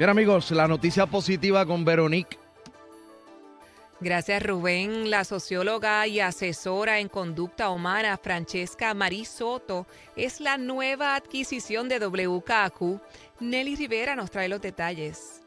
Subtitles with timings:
[0.00, 2.38] Bien amigos, la noticia positiva con Veronique.
[4.00, 5.10] Gracias Rubén.
[5.10, 9.86] La socióloga y asesora en conducta humana Francesca Marisoto
[10.16, 12.98] es la nueva adquisición de WKQ.
[13.40, 15.42] Nelly Rivera nos trae los detalles.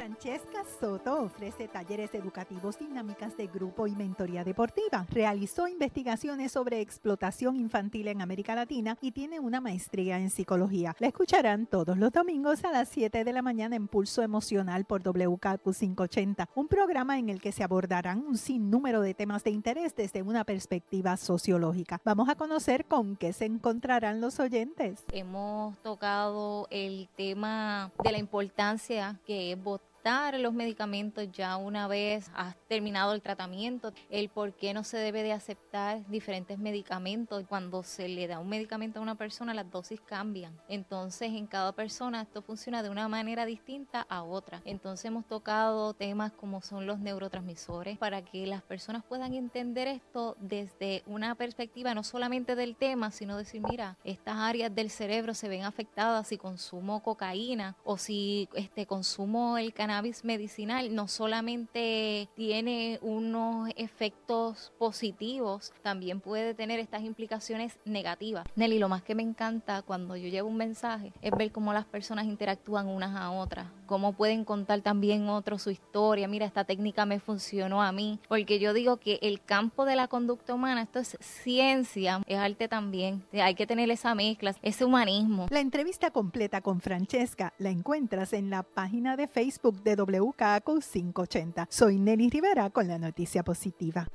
[0.00, 5.06] Francesca Soto ofrece talleres educativos, dinámicas de grupo y mentoría deportiva.
[5.10, 10.96] Realizó investigaciones sobre explotación infantil en América Latina y tiene una maestría en psicología.
[11.00, 15.02] La escucharán todos los domingos a las 7 de la mañana en Pulso Emocional por
[15.02, 19.94] WKQ 580, un programa en el que se abordarán un sinnúmero de temas de interés
[19.94, 22.00] desde una perspectiva sociológica.
[22.06, 25.04] Vamos a conocer con qué se encontrarán los oyentes.
[25.12, 29.89] Hemos tocado el tema de la importancia que es votar
[30.38, 35.22] los medicamentos ya una vez has terminado el tratamiento, el por qué no se debe
[35.22, 37.44] de aceptar diferentes medicamentos.
[37.48, 40.58] Cuando se le da un medicamento a una persona, las dosis cambian.
[40.68, 44.62] Entonces, en cada persona esto funciona de una manera distinta a otra.
[44.64, 50.36] Entonces, hemos tocado temas como son los neurotransmisores para que las personas puedan entender esto
[50.40, 55.48] desde una perspectiva no solamente del tema, sino decir, mira, estas áreas del cerebro se
[55.48, 62.28] ven afectadas si consumo cocaína o si este consumo el cannabis cannabis medicinal no solamente
[62.36, 68.46] tiene unos efectos positivos, también puede tener estas implicaciones negativas.
[68.54, 71.86] Nelly, lo más que me encanta cuando yo llevo un mensaje es ver cómo las
[71.86, 76.28] personas interactúan unas a otras, cómo pueden contar también otros su historia.
[76.28, 80.06] Mira, esta técnica me funcionó a mí, porque yo digo que el campo de la
[80.06, 83.24] conducta humana, esto es ciencia, es arte también.
[83.32, 85.48] Hay que tener esa mezcla, ese humanismo.
[85.50, 91.66] La entrevista completa con Francesca la encuentras en la página de Facebook de WKQ 580.
[91.68, 94.06] Soy Nelly Rivera con la noticia positiva.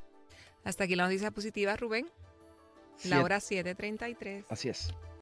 [0.64, 2.08] Hasta aquí la noticia positiva, Rubén.
[3.04, 4.46] La hora 7:33.
[4.50, 4.94] Así es.